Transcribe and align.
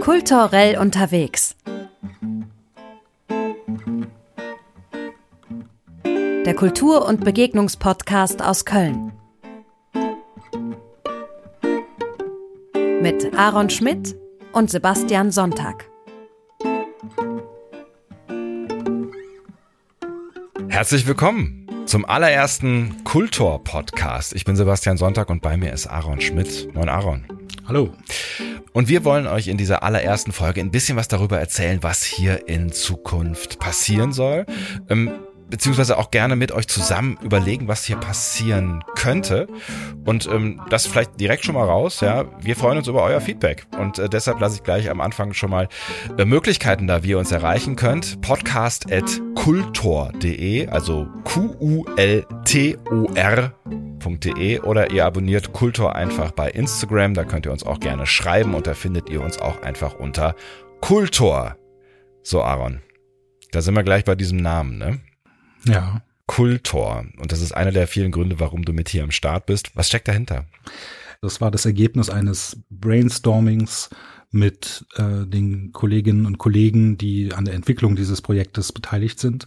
Kulturell 0.00 0.78
unterwegs. 0.78 1.56
Der 6.04 6.54
Kultur- 6.54 7.06
und 7.06 7.24
Begegnungspodcast 7.24 8.40
aus 8.40 8.64
Köln. 8.64 9.12
Mit 13.02 13.36
Aaron 13.36 13.68
Schmidt 13.68 14.16
und 14.52 14.70
Sebastian 14.70 15.30
Sonntag. 15.30 15.90
Herzlich 20.68 21.06
willkommen 21.06 21.65
zum 21.86 22.04
allerersten 22.04 23.04
Kultor-Podcast. 23.04 24.34
Ich 24.34 24.44
bin 24.44 24.56
Sebastian 24.56 24.96
Sonntag 24.96 25.30
und 25.30 25.40
bei 25.40 25.56
mir 25.56 25.72
ist 25.72 25.86
Aaron 25.86 26.20
Schmidt. 26.20 26.74
Moin 26.74 26.88
Aaron. 26.88 27.24
Hallo. 27.68 27.94
Und 28.72 28.88
wir 28.88 29.04
wollen 29.04 29.28
euch 29.28 29.46
in 29.46 29.56
dieser 29.56 29.84
allerersten 29.84 30.32
Folge 30.32 30.60
ein 30.60 30.72
bisschen 30.72 30.96
was 30.96 31.06
darüber 31.06 31.38
erzählen, 31.38 31.82
was 31.82 32.02
hier 32.02 32.48
in 32.48 32.72
Zukunft 32.72 33.60
passieren 33.60 34.12
soll. 34.12 34.46
Ähm, 34.88 35.12
beziehungsweise 35.48 35.98
auch 35.98 36.10
gerne 36.10 36.36
mit 36.36 36.52
euch 36.52 36.68
zusammen 36.68 37.18
überlegen, 37.22 37.68
was 37.68 37.84
hier 37.84 37.96
passieren 37.96 38.82
könnte. 38.94 39.46
Und 40.04 40.26
ähm, 40.26 40.60
das 40.70 40.86
vielleicht 40.86 41.18
direkt 41.20 41.44
schon 41.44 41.54
mal 41.54 41.64
raus. 41.64 42.00
Ja, 42.00 42.24
wir 42.40 42.56
freuen 42.56 42.78
uns 42.78 42.88
über 42.88 43.02
euer 43.02 43.20
Feedback 43.20 43.66
und 43.78 43.98
äh, 43.98 44.08
deshalb 44.08 44.40
lasse 44.40 44.56
ich 44.56 44.62
gleich 44.62 44.90
am 44.90 45.00
Anfang 45.00 45.32
schon 45.32 45.50
mal 45.50 45.68
äh, 46.18 46.24
Möglichkeiten 46.24 46.86
da, 46.86 47.02
wie 47.02 47.10
ihr 47.10 47.18
uns 47.18 47.32
erreichen 47.32 47.76
könnt. 47.76 48.20
Podcast 48.20 48.92
at 48.92 49.20
kultor.de, 49.34 50.68
also 50.68 51.06
Q 51.24 51.56
U 51.60 51.84
L 51.96 52.24
T 52.44 52.76
O 52.90 53.06
R.de 53.14 54.60
oder 54.60 54.90
ihr 54.90 55.04
abonniert 55.04 55.52
Kultor 55.52 55.94
einfach 55.94 56.30
bei 56.32 56.50
Instagram. 56.50 57.14
Da 57.14 57.24
könnt 57.24 57.46
ihr 57.46 57.52
uns 57.52 57.64
auch 57.64 57.80
gerne 57.80 58.06
schreiben 58.06 58.54
und 58.54 58.66
da 58.66 58.74
findet 58.74 59.08
ihr 59.08 59.22
uns 59.22 59.38
auch 59.38 59.62
einfach 59.62 59.94
unter 59.94 60.34
Kultor. 60.80 61.56
So 62.22 62.42
Aaron. 62.42 62.80
Da 63.52 63.62
sind 63.62 63.74
wir 63.74 63.84
gleich 63.84 64.04
bei 64.04 64.14
diesem 64.14 64.38
Namen, 64.38 64.78
ne? 64.78 65.00
Ja. 65.64 66.02
Kultor. 66.26 67.06
Und 67.18 67.32
das 67.32 67.40
ist 67.40 67.52
einer 67.52 67.72
der 67.72 67.86
vielen 67.86 68.10
Gründe, 68.10 68.40
warum 68.40 68.64
du 68.64 68.72
mit 68.72 68.88
hier 68.88 69.04
am 69.04 69.12
Start 69.12 69.46
bist. 69.46 69.70
Was 69.74 69.88
steckt 69.88 70.08
dahinter? 70.08 70.46
Das 71.22 71.40
war 71.40 71.50
das 71.50 71.66
Ergebnis 71.66 72.10
eines 72.10 72.58
Brainstormings 72.68 73.90
mit 74.30 74.84
äh, 74.96 75.26
den 75.26 75.72
Kolleginnen 75.72 76.26
und 76.26 76.38
Kollegen, 76.38 76.98
die 76.98 77.32
an 77.32 77.44
der 77.44 77.54
Entwicklung 77.54 77.96
dieses 77.96 78.22
Projektes 78.22 78.72
beteiligt 78.72 79.20
sind. 79.20 79.46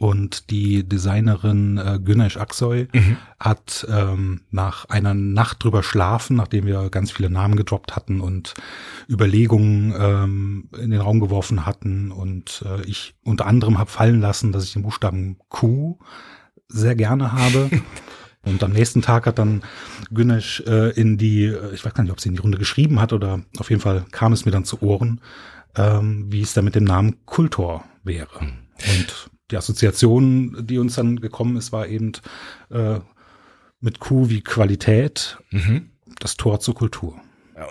Und 0.00 0.50
die 0.50 0.88
Designerin 0.88 1.76
äh, 1.76 1.98
Güneş 1.98 2.36
Aksoy 2.36 2.86
mhm. 2.92 3.16
hat 3.40 3.84
ähm, 3.90 4.42
nach 4.50 4.84
einer 4.84 5.12
Nacht 5.12 5.64
drüber 5.64 5.82
schlafen, 5.82 6.36
nachdem 6.36 6.66
wir 6.66 6.88
ganz 6.88 7.10
viele 7.10 7.30
Namen 7.30 7.56
gedroppt 7.56 7.96
hatten 7.96 8.20
und 8.20 8.54
Überlegungen 9.08 9.92
ähm, 9.98 10.68
in 10.80 10.92
den 10.92 11.00
Raum 11.00 11.18
geworfen 11.18 11.66
hatten 11.66 12.12
und 12.12 12.64
äh, 12.64 12.82
ich 12.82 13.16
unter 13.24 13.46
anderem 13.46 13.78
habe 13.78 13.90
fallen 13.90 14.20
lassen, 14.20 14.52
dass 14.52 14.62
ich 14.62 14.72
den 14.72 14.84
Buchstaben 14.84 15.36
Q 15.48 15.98
sehr 16.68 16.94
gerne 16.94 17.32
habe. 17.32 17.68
Und 18.44 18.62
am 18.62 18.72
nächsten 18.72 19.02
Tag 19.02 19.26
hat 19.26 19.38
dann 19.38 19.62
Güneş 20.10 20.62
äh, 20.66 20.90
in 20.98 21.18
die, 21.18 21.44
äh, 21.44 21.74
ich 21.74 21.84
weiß 21.84 21.92
gar 21.92 22.02
nicht, 22.04 22.12
ob 22.12 22.20
sie 22.20 22.28
in 22.28 22.36
die 22.36 22.40
Runde 22.40 22.56
geschrieben 22.56 23.00
hat 23.00 23.12
oder 23.12 23.42
auf 23.58 23.68
jeden 23.68 23.82
Fall 23.82 24.06
kam 24.12 24.32
es 24.32 24.46
mir 24.46 24.52
dann 24.52 24.64
zu 24.64 24.80
Ohren, 24.80 25.20
ähm, 25.76 26.26
wie 26.30 26.40
es 26.40 26.54
da 26.54 26.62
mit 26.62 26.76
dem 26.76 26.84
Namen 26.84 27.26
Kultor 27.26 27.84
wäre. 28.04 28.40
Mhm. 28.40 28.52
Und 28.78 29.30
die 29.50 29.56
Assoziation, 29.56 30.66
die 30.66 30.78
uns 30.78 30.94
dann 30.94 31.20
gekommen 31.20 31.56
ist, 31.56 31.72
war 31.72 31.86
eben 31.86 32.12
äh, 32.70 32.98
mit 33.80 34.00
Q 34.00 34.28
wie 34.28 34.42
Qualität, 34.42 35.38
mhm. 35.50 35.90
das 36.20 36.36
Tor 36.36 36.60
zur 36.60 36.74
Kultur. 36.74 37.20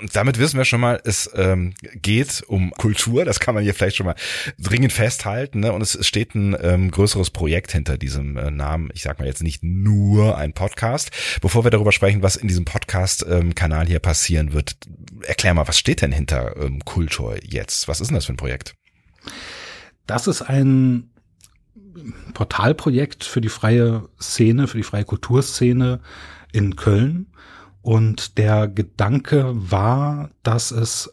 Und 0.01 0.15
damit 0.15 0.37
wissen 0.37 0.57
wir 0.57 0.65
schon 0.65 0.81
mal, 0.81 0.99
es 1.05 1.29
ähm, 1.33 1.73
geht 1.95 2.43
um 2.47 2.71
Kultur, 2.71 3.25
das 3.25 3.39
kann 3.39 3.55
man 3.55 3.63
hier 3.63 3.73
vielleicht 3.73 3.95
schon 3.95 4.05
mal 4.05 4.15
dringend 4.59 4.91
festhalten. 4.91 5.61
Ne? 5.61 5.71
Und 5.71 5.81
es 5.81 6.05
steht 6.05 6.35
ein 6.35 6.55
ähm, 6.61 6.91
größeres 6.91 7.29
Projekt 7.29 7.71
hinter 7.71 7.97
diesem 7.97 8.37
äh, 8.37 8.51
Namen. 8.51 8.89
Ich 8.93 9.03
sage 9.03 9.19
mal 9.19 9.27
jetzt 9.27 9.43
nicht 9.43 9.63
nur 9.63 10.37
ein 10.37 10.53
Podcast. 10.53 11.11
Bevor 11.41 11.63
wir 11.63 11.71
darüber 11.71 11.91
sprechen, 11.91 12.21
was 12.21 12.35
in 12.35 12.47
diesem 12.47 12.65
Podcast-Kanal 12.65 13.83
ähm, 13.83 13.87
hier 13.87 13.99
passieren 13.99 14.53
wird, 14.53 14.75
erklär 15.21 15.53
mal, 15.53 15.67
was 15.67 15.79
steht 15.79 16.01
denn 16.01 16.11
hinter 16.11 16.57
ähm, 16.57 16.83
Kultur 16.83 17.37
jetzt? 17.43 17.87
Was 17.87 18.01
ist 18.01 18.07
denn 18.09 18.15
das 18.15 18.25
für 18.25 18.33
ein 18.33 18.37
Projekt? 18.37 18.75
Das 20.05 20.27
ist 20.27 20.41
ein 20.41 21.11
Portalprojekt 22.33 23.23
für 23.23 23.41
die 23.41 23.49
freie 23.49 24.07
Szene, 24.19 24.67
für 24.67 24.77
die 24.77 24.83
freie 24.83 25.05
Kulturszene 25.05 25.99
in 26.51 26.75
Köln. 26.75 27.27
Und 27.81 28.37
der 28.37 28.67
Gedanke 28.67 29.51
war, 29.53 30.29
dass 30.43 30.71
es 30.71 31.11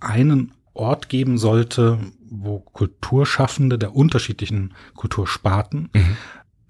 einen 0.00 0.52
Ort 0.72 1.08
geben 1.08 1.38
sollte, 1.38 1.98
wo 2.28 2.60
Kulturschaffende 2.60 3.78
der 3.78 3.94
unterschiedlichen 3.94 4.74
Kultursparten 4.94 5.90
mhm. 5.94 6.16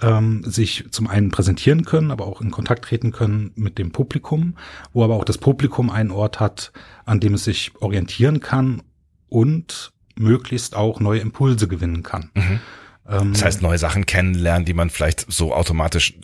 ähm, 0.03 0.43
sich 0.45 0.87
zum 0.91 1.07
einen 1.07 1.31
präsentieren 1.31 1.85
können, 1.85 2.11
aber 2.11 2.27
auch 2.27 2.41
in 2.41 2.51
Kontakt 2.51 2.85
treten 2.85 3.13
können 3.13 3.53
mit 3.55 3.79
dem 3.79 3.93
Publikum, 3.93 4.57
wo 4.93 5.05
aber 5.05 5.15
auch 5.15 5.25
das 5.25 5.39
Publikum 5.39 5.91
einen 5.91 6.11
Ort 6.11 6.41
hat, 6.41 6.73
an 7.07 7.21
dem 7.21 7.35
es 7.35 7.45
sich 7.45 7.73
orientieren 7.81 8.41
kann 8.41 8.83
und 9.29 9.93
möglichst 10.17 10.77
auch 10.77 11.01
neue 11.01 11.21
Impulse 11.21 11.67
gewinnen 11.67 12.03
kann. 12.03 12.31
Mhm. 12.35 12.61
Ähm, 13.09 13.33
das 13.33 13.45
heißt, 13.45 13.63
neue 13.63 13.79
Sachen 13.79 14.07
kennenlernen, 14.07 14.65
die 14.65 14.75
man 14.75 14.91
vielleicht 14.91 15.31
so 15.31 15.55
automatisch 15.55 16.15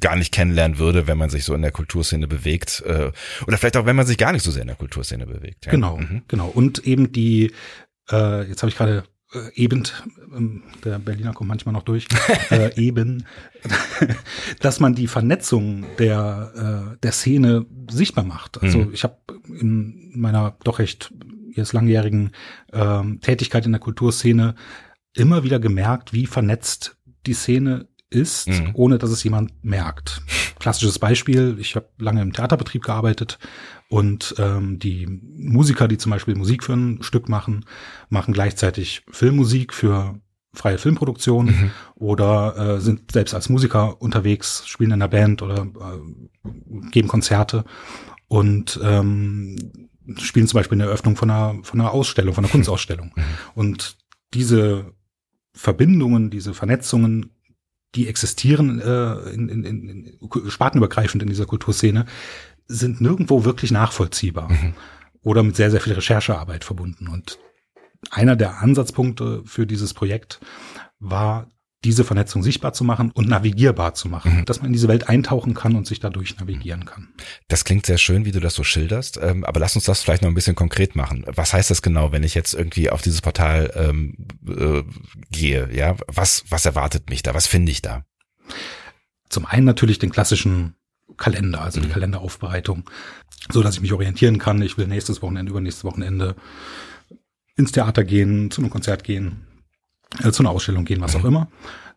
gar 0.00 0.16
nicht 0.16 0.32
kennenlernen 0.32 0.78
würde, 0.78 1.06
wenn 1.06 1.18
man 1.18 1.30
sich 1.30 1.44
so 1.44 1.54
in 1.54 1.62
der 1.62 1.72
Kulturszene 1.72 2.26
bewegt. 2.26 2.82
Äh, 2.86 3.10
oder 3.46 3.58
vielleicht 3.58 3.76
auch, 3.76 3.86
wenn 3.86 3.96
man 3.96 4.06
sich 4.06 4.18
gar 4.18 4.32
nicht 4.32 4.44
so 4.44 4.50
sehr 4.50 4.62
in 4.62 4.68
der 4.68 4.76
Kulturszene 4.76 5.26
bewegt. 5.26 5.66
Ja? 5.66 5.72
Genau, 5.72 5.98
mhm. 5.98 6.22
genau. 6.28 6.48
Und 6.48 6.86
eben 6.86 7.12
die, 7.12 7.52
äh, 8.10 8.48
jetzt 8.48 8.62
habe 8.62 8.70
ich 8.70 8.76
gerade 8.76 9.04
äh, 9.32 9.52
eben, 9.54 9.82
ähm, 10.34 10.62
der 10.84 10.98
Berliner 10.98 11.32
kommt 11.32 11.48
manchmal 11.48 11.72
noch 11.72 11.82
durch, 11.82 12.06
äh, 12.50 12.74
eben, 12.80 13.26
dass 14.60 14.80
man 14.80 14.94
die 14.94 15.08
Vernetzung 15.08 15.84
der, 15.98 16.94
äh, 16.94 16.98
der 17.02 17.12
Szene 17.12 17.66
sichtbar 17.90 18.24
macht. 18.24 18.62
Also 18.62 18.78
mhm. 18.78 18.94
ich 18.94 19.04
habe 19.04 19.16
in 19.48 20.12
meiner 20.14 20.56
doch 20.64 20.78
recht 20.78 21.12
jetzt 21.52 21.72
langjährigen 21.72 22.30
äh, 22.72 23.02
Tätigkeit 23.20 23.66
in 23.66 23.72
der 23.72 23.80
Kulturszene 23.80 24.54
immer 25.14 25.44
wieder 25.44 25.58
gemerkt, 25.58 26.12
wie 26.12 26.26
vernetzt 26.26 26.96
die 27.26 27.34
Szene 27.34 27.88
ist, 28.10 28.48
mhm. 28.48 28.70
ohne 28.74 28.98
dass 28.98 29.10
es 29.10 29.22
jemand 29.22 29.52
merkt. 29.62 30.22
Klassisches 30.58 30.98
Beispiel, 30.98 31.56
ich 31.58 31.76
habe 31.76 31.88
lange 31.98 32.22
im 32.22 32.32
Theaterbetrieb 32.32 32.82
gearbeitet 32.82 33.38
und 33.88 34.34
ähm, 34.38 34.78
die 34.78 35.06
Musiker, 35.06 35.88
die 35.88 35.98
zum 35.98 36.10
Beispiel 36.10 36.34
Musik 36.34 36.64
für 36.64 36.74
ein 36.74 37.02
Stück 37.02 37.28
machen, 37.28 37.64
machen 38.08 38.32
gleichzeitig 38.32 39.02
Filmmusik 39.10 39.74
für 39.74 40.20
freie 40.54 40.78
Filmproduktion 40.78 41.46
mhm. 41.46 41.70
oder 41.94 42.56
äh, 42.56 42.80
sind 42.80 43.12
selbst 43.12 43.34
als 43.34 43.48
Musiker 43.50 44.00
unterwegs, 44.00 44.66
spielen 44.66 44.90
in 44.90 44.94
einer 44.94 45.08
Band 45.08 45.42
oder 45.42 45.62
äh, 45.62 46.50
geben 46.90 47.08
Konzerte 47.08 47.64
und 48.26 48.80
ähm, 48.82 49.56
spielen 50.16 50.46
zum 50.46 50.58
Beispiel 50.58 50.76
in 50.76 50.80
der 50.80 50.88
Eröffnung 50.88 51.16
von 51.16 51.30
einer, 51.30 51.56
von 51.62 51.80
einer 51.80 51.92
Ausstellung, 51.92 52.34
von 52.34 52.44
einer 52.44 52.52
Kunstausstellung. 52.52 53.12
Mhm. 53.14 53.22
Und 53.54 53.98
diese 54.34 54.92
Verbindungen, 55.52 56.30
diese 56.30 56.54
Vernetzungen, 56.54 57.30
die 57.94 58.08
existieren 58.08 58.80
äh, 58.80 59.30
in, 59.30 59.48
in, 59.48 59.64
in, 59.64 60.18
spartenübergreifend 60.48 61.22
in 61.22 61.28
dieser 61.28 61.46
Kulturszene, 61.46 62.06
sind 62.66 63.00
nirgendwo 63.00 63.44
wirklich 63.44 63.70
nachvollziehbar 63.70 64.50
mhm. 64.50 64.74
oder 65.22 65.42
mit 65.42 65.56
sehr, 65.56 65.70
sehr 65.70 65.80
viel 65.80 65.94
Recherchearbeit 65.94 66.64
verbunden. 66.64 67.08
Und 67.08 67.38
einer 68.10 68.36
der 68.36 68.60
Ansatzpunkte 68.60 69.42
für 69.44 69.66
dieses 69.66 69.94
Projekt 69.94 70.40
war 70.98 71.50
diese 71.84 72.02
Vernetzung 72.02 72.42
sichtbar 72.42 72.72
zu 72.72 72.82
machen 72.82 73.12
und 73.12 73.28
navigierbar 73.28 73.94
zu 73.94 74.08
machen, 74.08 74.38
mhm. 74.38 74.44
dass 74.46 74.58
man 74.58 74.66
in 74.66 74.72
diese 74.72 74.88
Welt 74.88 75.08
eintauchen 75.08 75.54
kann 75.54 75.76
und 75.76 75.86
sich 75.86 76.00
dadurch 76.00 76.36
navigieren 76.38 76.84
kann. 76.84 77.08
Das 77.46 77.64
klingt 77.64 77.86
sehr 77.86 77.98
schön, 77.98 78.24
wie 78.24 78.32
du 78.32 78.40
das 78.40 78.54
so 78.54 78.64
schilderst, 78.64 79.18
ähm, 79.22 79.44
aber 79.44 79.60
lass 79.60 79.76
uns 79.76 79.84
das 79.84 80.02
vielleicht 80.02 80.22
noch 80.22 80.28
ein 80.28 80.34
bisschen 80.34 80.56
konkret 80.56 80.96
machen. 80.96 81.24
Was 81.28 81.52
heißt 81.52 81.70
das 81.70 81.80
genau, 81.80 82.10
wenn 82.10 82.24
ich 82.24 82.34
jetzt 82.34 82.54
irgendwie 82.54 82.90
auf 82.90 83.02
dieses 83.02 83.20
Portal 83.20 83.72
ähm, 83.76 84.26
äh, 84.48 84.82
gehe? 85.30 85.68
Ja, 85.72 85.96
was 86.08 86.44
was 86.48 86.66
erwartet 86.66 87.10
mich 87.10 87.22
da? 87.22 87.34
Was 87.34 87.46
finde 87.46 87.70
ich 87.70 87.80
da? 87.80 88.04
Zum 89.28 89.46
einen 89.46 89.64
natürlich 89.64 90.00
den 90.00 90.10
klassischen 90.10 90.74
Kalender, 91.16 91.60
also 91.60 91.78
mhm. 91.80 91.84
die 91.84 91.90
Kalenderaufbereitung, 91.90 92.90
so 93.50 93.62
dass 93.62 93.76
ich 93.76 93.82
mich 93.82 93.92
orientieren 93.92 94.38
kann. 94.38 94.60
Ich 94.62 94.78
will 94.78 94.88
nächstes 94.88 95.22
Wochenende, 95.22 95.50
übernächstes 95.50 95.84
Wochenende 95.84 96.34
ins 97.56 97.72
Theater 97.72 98.04
gehen, 98.04 98.50
zu 98.50 98.60
einem 98.60 98.70
Konzert 98.70 99.04
gehen, 99.04 99.47
äh, 100.22 100.30
zu 100.30 100.42
einer 100.42 100.50
Ausstellung 100.50 100.84
gehen, 100.84 101.00
was 101.00 101.16
auch 101.16 101.24
immer, 101.24 101.48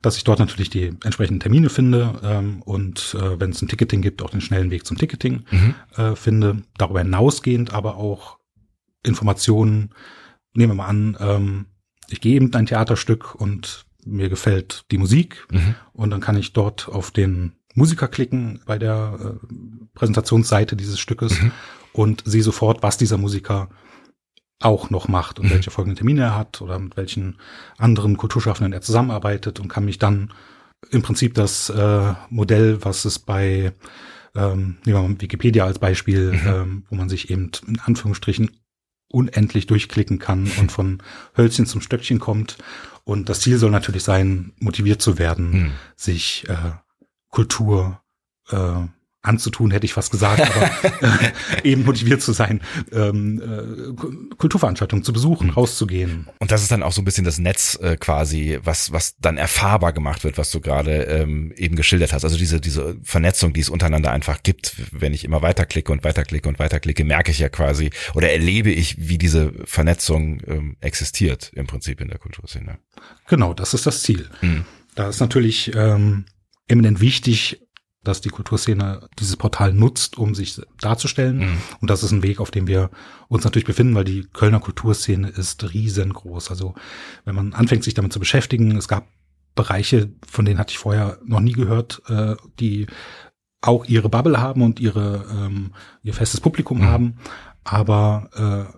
dass 0.01 0.17
ich 0.17 0.23
dort 0.23 0.39
natürlich 0.39 0.69
die 0.69 0.87
entsprechenden 1.03 1.39
Termine 1.39 1.69
finde 1.69 2.19
ähm, 2.23 2.61
und 2.63 3.15
äh, 3.19 3.39
wenn 3.39 3.51
es 3.51 3.61
ein 3.61 3.67
Ticketing 3.67 4.01
gibt, 4.01 4.21
auch 4.21 4.29
den 4.29 4.41
schnellen 4.41 4.71
Weg 4.71 4.85
zum 4.85 4.97
Ticketing 4.97 5.45
mhm. 5.49 5.75
äh, 5.95 6.15
finde. 6.15 6.63
Darüber 6.77 6.99
hinausgehend 6.99 7.73
aber 7.73 7.95
auch 7.95 8.37
Informationen, 9.03 9.93
nehmen 10.53 10.71
wir 10.73 10.75
mal 10.75 10.87
an, 10.87 11.17
ähm, 11.19 11.65
ich 12.09 12.19
gehe 12.19 12.35
eben 12.35 12.53
ein 12.53 12.65
Theaterstück 12.65 13.35
und 13.35 13.85
mir 14.05 14.29
gefällt 14.29 14.85
die 14.91 14.97
Musik 14.97 15.47
mhm. 15.51 15.75
und 15.93 16.09
dann 16.09 16.19
kann 16.19 16.35
ich 16.35 16.53
dort 16.53 16.89
auf 16.89 17.11
den 17.11 17.53
Musiker 17.73 18.07
klicken 18.07 18.61
bei 18.65 18.77
der 18.77 19.17
äh, 19.19 19.53
Präsentationsseite 19.93 20.75
dieses 20.75 20.99
Stückes 20.99 21.41
mhm. 21.41 21.51
und 21.93 22.23
sehe 22.25 22.43
sofort, 22.43 22.83
was 22.83 22.97
dieser 22.97 23.17
Musiker 23.17 23.69
auch 24.61 24.89
noch 24.89 25.07
macht 25.07 25.39
und 25.39 25.45
mhm. 25.45 25.51
welche 25.51 25.71
folgenden 25.71 25.97
Termine 25.97 26.21
er 26.21 26.37
hat 26.37 26.61
oder 26.61 26.79
mit 26.79 26.97
welchen 26.97 27.37
anderen 27.77 28.17
Kulturschaffenden 28.17 28.73
er 28.73 28.81
zusammenarbeitet 28.81 29.59
und 29.59 29.67
kann 29.67 29.85
mich 29.85 29.99
dann 29.99 30.31
im 30.89 31.01
Prinzip 31.01 31.33
das 31.35 31.69
äh, 31.69 32.13
Modell, 32.29 32.83
was 32.83 33.05
es 33.05 33.19
bei 33.19 33.73
ähm, 34.35 34.77
nehmen 34.85 34.97
wir 34.97 35.01
mal 35.01 35.21
Wikipedia 35.21 35.65
als 35.65 35.79
Beispiel, 35.79 36.31
mhm. 36.31 36.47
ähm, 36.47 36.83
wo 36.89 36.95
man 36.95 37.09
sich 37.09 37.29
eben 37.29 37.51
in 37.67 37.79
Anführungsstrichen 37.79 38.51
unendlich 39.09 39.67
durchklicken 39.67 40.19
kann 40.19 40.49
und 40.59 40.71
von 40.71 41.03
Hölzchen 41.35 41.65
zum 41.65 41.81
Stöckchen 41.81 42.19
kommt. 42.19 42.57
Und 43.03 43.29
das 43.29 43.41
Ziel 43.41 43.57
soll 43.57 43.71
natürlich 43.71 44.03
sein, 44.03 44.53
motiviert 44.59 45.01
zu 45.01 45.19
werden, 45.19 45.51
mhm. 45.51 45.71
sich 45.95 46.47
äh, 46.47 46.71
Kultur 47.29 48.01
äh, 48.49 48.85
anzutun, 49.23 49.71
hätte 49.71 49.85
ich 49.85 49.93
fast 49.93 50.11
gesagt, 50.11 50.41
aber 50.41 50.71
äh, 51.63 51.69
eben 51.69 51.85
motiviert 51.85 52.21
zu 52.21 52.33
sein, 52.33 52.61
ähm, 52.91 53.41
äh, 53.41 54.35
Kulturveranstaltungen 54.35 55.03
zu 55.03 55.13
besuchen, 55.13 55.47
mhm. 55.47 55.53
rauszugehen. 55.53 56.27
Und 56.39 56.51
das 56.51 56.63
ist 56.63 56.71
dann 56.71 56.81
auch 56.81 56.91
so 56.91 57.01
ein 57.01 57.05
bisschen 57.05 57.23
das 57.23 57.37
Netz 57.37 57.77
äh, 57.81 57.97
quasi, 57.97 58.59
was 58.63 58.91
was 58.91 59.15
dann 59.19 59.37
erfahrbar 59.37 59.93
gemacht 59.93 60.23
wird, 60.23 60.37
was 60.37 60.51
du 60.51 60.59
gerade 60.59 61.03
ähm, 61.03 61.53
eben 61.55 61.75
geschildert 61.75 62.13
hast. 62.13 62.23
Also 62.23 62.37
diese 62.37 62.59
diese 62.59 62.97
Vernetzung, 63.03 63.53
die 63.53 63.61
es 63.61 63.69
untereinander 63.69 64.11
einfach 64.11 64.41
gibt, 64.41 64.75
wenn 64.91 65.13
ich 65.13 65.23
immer 65.23 65.41
weiterklicke 65.41 65.91
und 65.91 66.03
weiterklicke 66.03 66.49
und 66.49 66.57
weiterklicke, 66.57 67.03
merke 67.03 67.31
ich 67.31 67.39
ja 67.39 67.49
quasi 67.49 67.91
oder 68.15 68.31
erlebe 68.31 68.71
ich, 68.71 69.07
wie 69.07 69.17
diese 69.17 69.53
Vernetzung 69.65 70.41
ähm, 70.47 70.77
existiert 70.81 71.51
im 71.53 71.67
Prinzip 71.67 72.01
in 72.01 72.07
der 72.07 72.17
Kulturszene. 72.17 72.79
Genau, 73.27 73.53
das 73.53 73.73
ist 73.73 73.85
das 73.85 74.01
Ziel. 74.01 74.29
Mhm. 74.41 74.65
Da 74.95 75.09
ist 75.09 75.19
natürlich 75.19 75.73
ähm, 75.75 76.25
eminent 76.67 77.01
wichtig, 77.01 77.61
dass 78.03 78.21
die 78.21 78.29
Kulturszene 78.29 79.07
dieses 79.19 79.37
Portal 79.37 79.73
nutzt, 79.73 80.17
um 80.17 80.33
sich 80.33 80.59
darzustellen. 80.79 81.37
Mhm. 81.37 81.57
Und 81.81 81.89
das 81.89 82.03
ist 82.03 82.11
ein 82.11 82.23
Weg, 82.23 82.39
auf 82.39 82.49
dem 82.49 82.67
wir 82.67 82.89
uns 83.27 83.43
natürlich 83.43 83.67
befinden, 83.67 83.93
weil 83.93 84.05
die 84.05 84.23
Kölner 84.33 84.59
Kulturszene 84.59 85.29
ist 85.29 85.73
riesengroß. 85.73 86.49
Also 86.49 86.73
wenn 87.25 87.35
man 87.35 87.53
anfängt, 87.53 87.83
sich 87.83 87.93
damit 87.93 88.11
zu 88.11 88.19
beschäftigen, 88.19 88.75
es 88.75 88.87
gab 88.87 89.07
Bereiche, 89.53 90.11
von 90.27 90.45
denen 90.45 90.59
hatte 90.59 90.71
ich 90.71 90.79
vorher 90.79 91.19
noch 91.25 91.41
nie 91.41 91.51
gehört, 91.51 92.01
äh, 92.07 92.35
die 92.59 92.87
auch 93.61 93.85
ihre 93.85 94.09
Bubble 94.09 94.41
haben 94.41 94.63
und 94.63 94.79
ihre 94.79 95.25
ähm, 95.31 95.73
ihr 96.01 96.13
festes 96.13 96.41
Publikum 96.41 96.79
mhm. 96.79 96.85
haben, 96.85 97.17
aber 97.63 98.71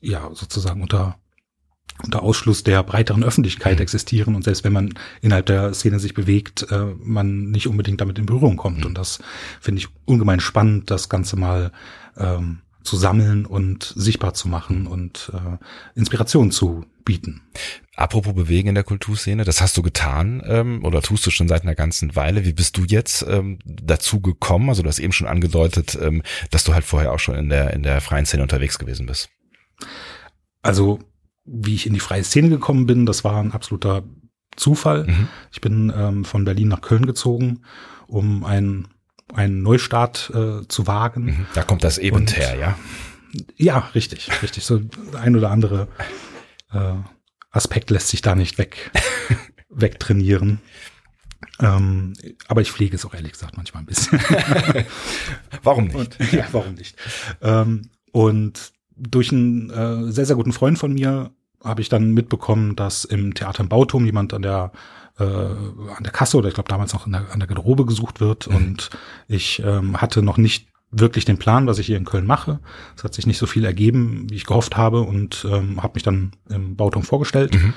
äh, 0.00 0.06
ja 0.06 0.30
sozusagen 0.32 0.82
unter 0.82 1.18
unter 2.02 2.22
Ausschluss 2.22 2.64
der 2.64 2.82
breiteren 2.82 3.22
Öffentlichkeit 3.22 3.76
mhm. 3.76 3.82
existieren 3.82 4.34
und 4.34 4.44
selbst 4.44 4.64
wenn 4.64 4.72
man 4.72 4.94
innerhalb 5.20 5.46
der 5.46 5.72
Szene 5.74 6.00
sich 6.00 6.14
bewegt, 6.14 6.66
äh, 6.70 6.86
man 7.02 7.50
nicht 7.50 7.68
unbedingt 7.68 8.00
damit 8.00 8.18
in 8.18 8.26
Berührung 8.26 8.56
kommt. 8.56 8.80
Mhm. 8.80 8.86
Und 8.86 8.98
das 8.98 9.20
finde 9.60 9.80
ich 9.80 9.88
ungemein 10.04 10.40
spannend, 10.40 10.90
das 10.90 11.08
Ganze 11.08 11.36
mal 11.36 11.72
ähm, 12.16 12.60
zu 12.82 12.96
sammeln 12.96 13.46
und 13.46 13.92
sichtbar 13.96 14.34
zu 14.34 14.48
machen 14.48 14.86
und 14.86 15.32
äh, 15.32 15.98
Inspiration 15.98 16.50
zu 16.50 16.84
bieten. 17.04 17.42
Apropos 17.96 18.34
Bewegen 18.34 18.68
in 18.68 18.74
der 18.74 18.84
Kulturszene, 18.84 19.44
das 19.44 19.60
hast 19.60 19.76
du 19.76 19.82
getan 19.82 20.42
ähm, 20.46 20.84
oder 20.84 21.00
tust 21.00 21.24
du 21.26 21.30
schon 21.30 21.48
seit 21.48 21.62
einer 21.62 21.74
ganzen 21.74 22.16
Weile. 22.16 22.44
Wie 22.44 22.52
bist 22.52 22.76
du 22.76 22.84
jetzt 22.84 23.24
ähm, 23.28 23.58
dazu 23.64 24.20
gekommen? 24.20 24.68
Also 24.68 24.82
du 24.82 24.88
hast 24.88 24.98
eben 24.98 25.12
schon 25.12 25.26
angedeutet, 25.28 25.96
ähm, 26.00 26.22
dass 26.50 26.64
du 26.64 26.74
halt 26.74 26.84
vorher 26.84 27.12
auch 27.12 27.18
schon 27.18 27.36
in 27.36 27.48
der 27.48 27.72
in 27.72 27.82
der 27.82 28.00
freien 28.00 28.26
Szene 28.26 28.42
unterwegs 28.42 28.78
gewesen 28.78 29.06
bist. 29.06 29.30
Also 30.62 30.98
wie 31.44 31.74
ich 31.74 31.86
in 31.86 31.94
die 31.94 32.00
freie 32.00 32.24
Szene 32.24 32.48
gekommen 32.48 32.86
bin, 32.86 33.06
das 33.06 33.24
war 33.24 33.40
ein 33.40 33.52
absoluter 33.52 34.02
Zufall. 34.56 35.04
Mhm. 35.06 35.28
Ich 35.52 35.60
bin 35.60 35.92
ähm, 35.94 36.24
von 36.24 36.44
Berlin 36.44 36.68
nach 36.68 36.80
Köln 36.80 37.06
gezogen, 37.06 37.62
um 38.06 38.44
einen, 38.44 38.88
einen 39.32 39.62
Neustart 39.62 40.30
äh, 40.34 40.66
zu 40.68 40.86
wagen. 40.86 41.24
Mhm. 41.24 41.46
Da 41.54 41.62
kommt 41.62 41.84
das 41.84 41.98
eben 41.98 42.16
Und, 42.16 42.36
her, 42.36 42.56
ja? 42.56 42.78
Ja, 43.56 43.78
richtig, 43.94 44.30
richtig. 44.42 44.64
So 44.64 44.80
ein 45.20 45.36
oder 45.36 45.50
andere 45.50 45.88
äh, 46.72 46.94
Aspekt 47.50 47.90
lässt 47.90 48.08
sich 48.08 48.22
da 48.22 48.34
nicht 48.34 48.58
weg, 48.58 48.90
wegtrainieren. 49.68 50.60
Ähm, 51.60 52.14
aber 52.48 52.62
ich 52.62 52.72
pflege 52.72 52.96
es 52.96 53.04
auch 53.04 53.14
ehrlich 53.14 53.32
gesagt 53.32 53.56
manchmal 53.56 53.82
ein 53.82 53.86
bisschen. 53.86 54.20
warum 55.62 55.88
nicht? 55.88 56.18
Und, 56.20 56.32
ja, 56.32 56.46
warum 56.52 56.74
nicht? 56.74 56.96
Ähm, 57.42 57.90
und 58.12 58.72
durch 58.96 59.32
einen 59.32 59.70
äh, 59.70 60.12
sehr, 60.12 60.26
sehr 60.26 60.36
guten 60.36 60.52
Freund 60.52 60.78
von 60.78 60.92
mir 60.92 61.30
habe 61.62 61.80
ich 61.80 61.88
dann 61.88 62.12
mitbekommen, 62.12 62.76
dass 62.76 63.04
im 63.04 63.34
Theater 63.34 63.62
im 63.62 63.68
Bauturm 63.68 64.04
jemand 64.04 64.34
an 64.34 64.42
der 64.42 64.72
äh, 65.18 65.24
an 65.24 66.02
der 66.02 66.12
Kasse 66.12 66.36
oder 66.36 66.48
ich 66.48 66.54
glaube 66.54 66.68
damals 66.68 66.92
noch 66.92 67.08
der, 67.08 67.30
an 67.30 67.38
der 67.38 67.48
Garderobe 67.48 67.86
gesucht 67.86 68.20
wird 68.20 68.48
mhm. 68.48 68.56
und 68.56 68.90
ich 69.28 69.62
ähm, 69.64 70.00
hatte 70.00 70.22
noch 70.22 70.36
nicht 70.36 70.68
wirklich 70.90 71.24
den 71.24 71.38
Plan, 71.38 71.66
was 71.66 71.78
ich 71.78 71.86
hier 71.86 71.96
in 71.96 72.04
Köln 72.04 72.26
mache. 72.26 72.60
Es 72.96 73.02
hat 73.02 73.14
sich 73.14 73.26
nicht 73.26 73.38
so 73.38 73.46
viel 73.46 73.64
ergeben, 73.64 74.26
wie 74.30 74.36
ich 74.36 74.46
gehofft 74.46 74.76
habe 74.76 75.00
und 75.00 75.46
ähm, 75.50 75.82
habe 75.82 75.94
mich 75.94 76.02
dann 76.04 76.32
im 76.48 76.76
Bauturm 76.76 77.02
vorgestellt 77.02 77.54
mhm 77.54 77.74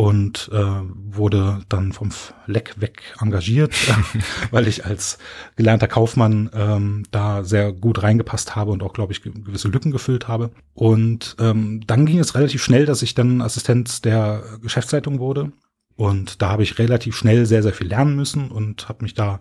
und 0.00 0.48
äh, 0.50 0.64
wurde 0.94 1.60
dann 1.68 1.92
vom 1.92 2.08
Leck 2.46 2.80
weg 2.80 3.02
engagiert, 3.20 3.74
weil 4.50 4.66
ich 4.66 4.86
als 4.86 5.18
gelernter 5.56 5.88
Kaufmann 5.88 6.48
ähm, 6.54 7.02
da 7.10 7.44
sehr 7.44 7.74
gut 7.74 8.02
reingepasst 8.02 8.56
habe 8.56 8.70
und 8.70 8.82
auch, 8.82 8.94
glaube 8.94 9.12
ich, 9.12 9.20
gewisse 9.20 9.68
Lücken 9.68 9.90
gefüllt 9.90 10.26
habe. 10.26 10.52
Und 10.72 11.36
ähm, 11.38 11.82
dann 11.86 12.06
ging 12.06 12.18
es 12.18 12.34
relativ 12.34 12.64
schnell, 12.64 12.86
dass 12.86 13.02
ich 13.02 13.14
dann 13.14 13.42
Assistent 13.42 14.06
der 14.06 14.42
Geschäftsleitung 14.62 15.18
wurde. 15.18 15.52
Und 15.96 16.40
da 16.40 16.48
habe 16.48 16.62
ich 16.62 16.78
relativ 16.78 17.14
schnell 17.14 17.44
sehr, 17.44 17.62
sehr 17.62 17.74
viel 17.74 17.88
lernen 17.88 18.16
müssen 18.16 18.50
und 18.50 18.88
habe 18.88 19.02
mich 19.02 19.12
da 19.12 19.38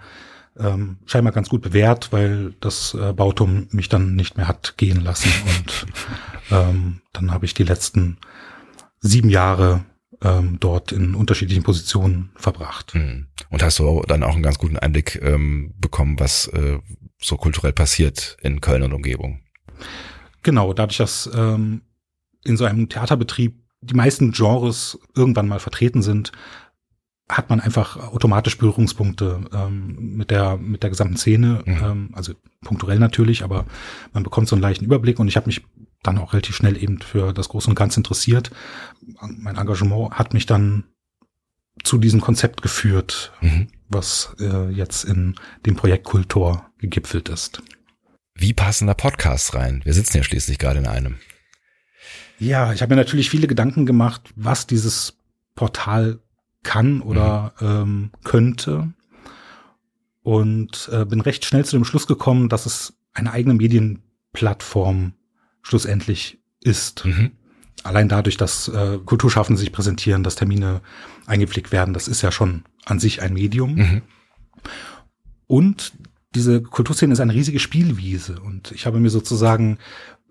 ähm, 0.60 0.98
scheinbar 1.06 1.32
ganz 1.32 1.48
gut 1.48 1.62
bewährt, 1.62 2.12
weil 2.12 2.54
das 2.60 2.94
äh, 2.96 3.14
Bautum 3.14 3.70
mich 3.72 3.88
dann 3.88 4.14
nicht 4.14 4.36
mehr 4.36 4.50
hat 4.50 4.74
gehen 4.76 5.00
lassen. 5.06 5.32
Und 5.58 5.86
ähm, 6.52 7.00
dann 7.14 7.32
habe 7.32 7.46
ich 7.46 7.54
die 7.54 7.64
letzten 7.64 8.18
sieben 9.00 9.30
Jahre 9.30 9.86
ähm, 10.22 10.58
dort 10.60 10.92
in 10.92 11.16
unterschiedlichen 11.16 11.64
Positionen 11.64 12.32
verbracht. 12.36 12.94
Hm. 12.94 13.28
Und 13.50 13.64
hast 13.64 13.80
du 13.80 14.04
dann 14.08 14.24
auch 14.24 14.34
einen 14.34 14.44
ganz 14.44 14.58
guten 14.58 14.78
Einblick 14.78 15.20
ähm, 15.22 15.74
bekommen, 15.78 16.20
was 16.20 16.48
äh, 16.48 16.80
so 17.22 17.38
kulturell 17.38 17.74
passiert 17.74 18.38
in 18.42 18.62
Köln 18.62 18.84
und 18.84 18.94
Umgebung? 18.94 19.42
Genau, 20.44 20.74
dadurch, 20.74 20.98
dass 20.98 21.30
ähm, 21.34 21.82
in 22.44 22.58
so 22.58 22.66
einem 22.66 22.90
Theaterbetrieb 22.90 23.56
die 23.82 23.96
meisten 23.96 24.32
Genres 24.32 25.00
irgendwann 25.16 25.48
mal 25.48 25.60
vertreten 25.60 26.02
sind, 26.02 26.32
hat 27.30 27.50
man 27.52 27.62
einfach 27.62 27.96
automatisch 27.98 28.58
Berührungspunkte 28.58 29.42
ähm, 29.54 30.16
mit 30.18 30.32
der 30.32 30.58
mit 30.58 30.82
der 30.82 30.90
gesamten 30.90 31.16
Szene, 31.16 31.62
mhm. 31.64 31.78
ähm, 31.84 32.10
also 32.14 32.34
punktuell 32.62 32.98
natürlich, 32.98 33.44
aber 33.44 33.66
man 34.14 34.24
bekommt 34.24 34.48
so 34.48 34.56
einen 34.56 34.64
leichten 34.64 34.86
Überblick 34.86 35.20
und 35.20 35.28
ich 35.28 35.38
habe 35.38 35.46
mich 35.46 35.62
dann 36.02 36.18
auch 36.18 36.34
relativ 36.34 36.56
schnell 36.56 36.82
eben 36.82 37.00
für 37.00 37.34
das 37.34 37.50
Große 37.50 37.70
und 37.70 37.76
Ganze 37.76 38.00
interessiert. 38.00 38.50
Mein 39.22 39.58
Engagement 39.58 40.12
hat 40.12 40.34
mich 40.34 40.48
dann 40.48 40.86
zu 41.84 41.98
diesem 41.98 42.20
Konzept 42.20 42.62
geführt, 42.62 43.32
mhm. 43.42 43.68
was 43.88 44.36
äh, 44.40 44.70
jetzt 44.70 45.04
in 45.04 45.36
dem 45.66 45.76
Projekt 45.76 46.06
Kultur 46.06 46.66
gegipfelt 46.80 47.30
ist. 47.30 47.62
Wie 48.34 48.54
passen 48.54 48.88
da 48.88 48.94
Podcasts 48.94 49.54
rein? 49.54 49.82
Wir 49.84 49.94
sitzen 49.94 50.18
ja 50.18 50.24
schließlich 50.24 50.58
gerade 50.58 50.80
in 50.80 50.88
einem. 50.88 51.18
Ja, 52.40 52.74
ich 52.74 52.82
habe 52.82 52.96
mir 52.96 53.02
natürlich 53.02 53.30
viele 53.30 53.48
Gedanken 53.48 53.86
gemacht, 53.86 54.32
was 54.36 54.66
dieses 54.66 55.18
Portal 55.56 56.20
kann 56.64 57.02
oder 57.02 57.54
mhm. 57.60 57.68
ähm, 57.68 58.12
könnte. 58.24 58.94
Und 60.22 60.90
äh, 60.92 61.06
bin 61.06 61.22
recht 61.22 61.46
schnell 61.46 61.66
zu 61.66 61.76
dem 61.76 61.86
Schluss 61.86 62.06
gekommen, 62.06 62.50
dass 62.50 62.66
es 62.66 62.94
eine 63.14 63.32
eigene 63.32 63.56
Medienplattform 63.56 65.14
schlussendlich 65.62 66.40
ist. 66.62 67.06
Mhm. 67.06 67.32
Allein 67.84 68.10
dadurch, 68.10 68.38
dass 68.38 68.68
äh, 68.68 69.00
Kulturschaffende 69.04 69.60
sich 69.60 69.72
präsentieren, 69.72 70.24
dass 70.24 70.36
Termine 70.36 70.82
eingepflegt 71.26 71.72
werden, 71.72 71.94
das 71.94 72.08
ist 72.08 72.22
ja 72.22 72.32
schon 72.32 72.64
an 72.86 73.00
sich 73.00 73.22
ein 73.22 73.34
Medium. 73.34 73.76
Mhm. 73.76 74.02
Und 75.48 75.94
diese 76.36 76.62
Kulturszene 76.62 77.14
ist 77.14 77.20
eine 77.20 77.34
riesige 77.34 77.60
Spielwiese 77.60 78.40
und 78.40 78.72
ich 78.72 78.86
habe 78.86 79.00
mir 79.00 79.10
sozusagen 79.10 79.80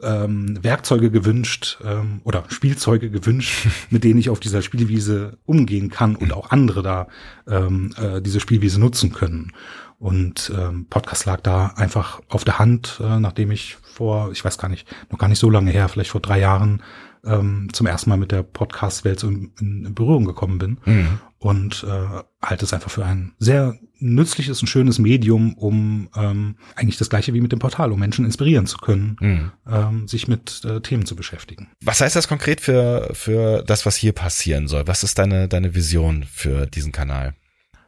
ähm, 0.03 0.63
Werkzeuge 0.63 1.11
gewünscht 1.11 1.79
ähm, 1.85 2.21
oder 2.25 2.45
Spielzeuge 2.49 3.11
gewünscht, 3.11 3.67
mit 3.91 4.05
denen 4.05 4.21
ich 4.21 4.31
auf 4.31 4.41
dieser 4.41 4.63
Spielwiese 4.63 5.39
umgehen 5.45 5.91
kann 5.91 6.17
und 6.17 6.33
auch 6.33 6.51
andere 6.51 6.83
da 6.83 7.09
ähm, 7.49 7.93
äh, 7.97 8.21
diese 8.23 8.41
Spielwiese 8.41 8.81
nutzen 8.81 9.13
können. 9.13 9.53
Und 9.99 10.53
ähm, 10.57 10.87
Podcast 10.89 11.27
lag 11.27 11.41
da 11.41 11.73
einfach 11.75 12.21
auf 12.29 12.45
der 12.45 12.61
Hand, 12.61 13.01
äh, 13.03 13.19
nachdem 13.19 13.51
ich 13.51 13.77
vor, 13.83 14.31
ich 14.31 14.45
weiß 14.45 14.57
gar 14.59 14.69
nicht, 14.69 14.87
noch 15.11 15.19
gar 15.19 15.29
nicht 15.29 15.41
so 15.41 15.51
lange 15.51 15.73
her, 15.73 15.89
vielleicht 15.89 16.11
vor 16.11 16.21
drei 16.21 16.39
Jahren 16.39 16.83
ähm, 17.25 17.69
zum 17.73 17.89
ersten 17.89 18.11
Mal 18.11 18.17
mit 18.17 18.31
der 18.31 18.45
Podcast-Welt 18.45 19.19
so 19.19 19.29
in, 19.29 19.53
in, 19.59 19.95
Berührung 19.95 20.25
gekommen 20.25 20.59
bin. 20.59 20.79
Mhm. 20.85 21.19
Und 21.39 21.85
äh, 21.89 22.23
halte 22.41 22.65
es 22.65 22.73
einfach 22.73 22.91
für 22.91 23.05
ein 23.05 23.33
sehr 23.39 23.77
nützliches 23.99 24.61
und 24.61 24.69
schönes 24.69 24.99
Medium, 24.99 25.55
um 25.55 26.09
ähm, 26.17 26.57
eigentlich 26.77 26.99
das 26.99 27.11
gleiche 27.11 27.35
wie 27.35 27.41
mit 27.41 27.53
dem 27.53 27.59
Portal, 27.59 27.93
um 27.93 27.99
Menschen 27.99 28.25
inspirieren 28.25 28.67
zu 28.67 28.79
können, 28.79 29.17
mhm. 29.21 29.53
ähm, 29.69 30.09
sich 30.09 30.29
mit 30.29 30.65
äh, 30.65 30.81
Themen 30.81 31.07
zu 31.07 31.17
beschäftigen. 31.17 31.69
Was 31.83 32.01
heißt 32.01 32.17
das 32.17 32.29
konkret 32.29 32.61
für, 32.61 33.11
für 33.13 33.63
das, 33.63 33.87
was 33.87 33.97
hier 33.97 34.13
passieren 34.13 34.69
soll? 34.69 34.87
Was 34.87 35.03
ist 35.03 35.19
deine, 35.19 35.49
deine 35.49 35.75
Vision 35.75 36.25
für 36.25 36.67
diesen 36.67 36.93
Kanal? 36.93 37.35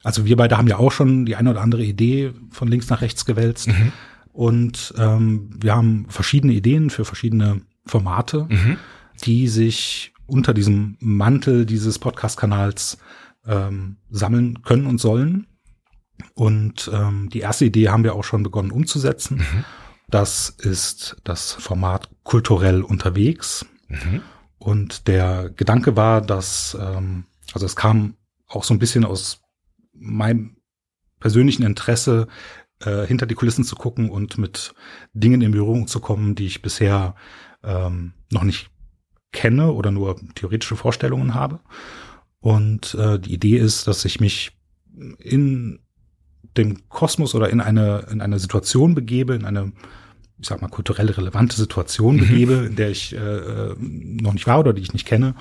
also 0.02 0.24
wir 0.24 0.36
beide 0.36 0.56
haben 0.56 0.68
ja 0.68 0.78
auch 0.78 0.92
schon 0.92 1.26
die 1.26 1.36
eine 1.36 1.50
oder 1.50 1.60
andere 1.60 1.84
Idee 1.84 2.32
von 2.50 2.68
links 2.68 2.88
nach 2.88 3.02
rechts 3.02 3.24
gewälzt. 3.24 3.68
Mhm. 3.68 3.92
Und 4.32 4.94
ähm, 4.96 5.50
wir 5.60 5.74
haben 5.74 6.06
verschiedene 6.08 6.52
Ideen 6.52 6.90
für 6.90 7.04
verschiedene 7.04 7.62
Formate, 7.84 8.46
mhm. 8.48 8.76
die 9.24 9.48
sich 9.48 10.12
unter 10.26 10.54
diesem 10.54 10.96
Mantel 11.00 11.66
dieses 11.66 11.98
Podcast-Kanals 11.98 12.98
ähm, 13.46 13.96
sammeln 14.08 14.62
können 14.62 14.86
und 14.86 14.98
sollen. 14.98 15.46
Und 16.34 16.90
ähm, 16.92 17.28
die 17.30 17.40
erste 17.40 17.64
Idee 17.64 17.88
haben 17.88 18.04
wir 18.04 18.14
auch 18.14 18.24
schon 18.24 18.42
begonnen 18.42 18.70
umzusetzen. 18.70 19.38
Mhm. 19.38 19.64
Das 20.08 20.50
ist 20.50 21.16
das 21.24 21.52
Format 21.52 22.08
kulturell 22.24 22.82
unterwegs. 22.82 23.66
Mhm. 23.88 24.22
Und 24.58 25.08
der 25.08 25.50
Gedanke 25.50 25.96
war, 25.96 26.20
dass, 26.20 26.76
ähm, 26.80 27.24
also 27.52 27.66
es 27.66 27.76
kam 27.76 28.14
auch 28.46 28.64
so 28.64 28.74
ein 28.74 28.78
bisschen 28.78 29.04
aus 29.04 29.40
meinem 29.92 30.56
persönlichen 31.20 31.62
Interesse, 31.62 32.26
äh, 32.80 33.06
hinter 33.06 33.26
die 33.26 33.34
Kulissen 33.34 33.64
zu 33.64 33.76
gucken 33.76 34.10
und 34.10 34.38
mit 34.38 34.74
Dingen 35.12 35.42
in 35.42 35.52
Berührung 35.52 35.86
zu 35.86 36.00
kommen, 36.00 36.34
die 36.34 36.46
ich 36.46 36.62
bisher 36.62 37.14
ähm, 37.62 38.14
noch 38.32 38.42
nicht 38.42 38.70
kenne 39.32 39.72
oder 39.72 39.90
nur 39.90 40.16
theoretische 40.34 40.76
Vorstellungen 40.76 41.34
habe. 41.34 41.60
Und 42.40 42.94
äh, 42.94 43.18
die 43.18 43.34
Idee 43.34 43.58
ist, 43.58 43.86
dass 43.86 44.04
ich 44.04 44.18
mich 44.18 44.58
in 45.18 45.80
dem 46.57 46.88
Kosmos 46.88 47.35
oder 47.35 47.50
in 47.50 47.61
eine, 47.61 48.07
in 48.11 48.21
eine 48.21 48.38
Situation 48.38 48.95
begebe, 48.95 49.35
in 49.35 49.45
eine, 49.45 49.73
ich 50.38 50.49
sag 50.49 50.62
mal, 50.62 50.69
kulturell 50.69 51.11
relevante 51.11 51.57
Situation 51.57 52.16
mhm. 52.16 52.21
begebe, 52.21 52.54
in 52.66 52.76
der 52.76 52.90
ich 52.90 53.14
äh, 53.14 53.19
äh, 53.19 53.76
noch 53.78 54.33
nicht 54.33 54.47
war 54.47 54.61
oder 54.61 54.73
die 54.73 54.83
ich 54.83 54.92
nicht 54.92 55.07
kenne 55.07 55.35